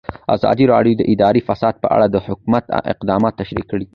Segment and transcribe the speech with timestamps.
[0.35, 2.63] ازادي راډیو د اداري فساد په اړه د حکومت
[2.93, 3.85] اقدامات تشریح کړي.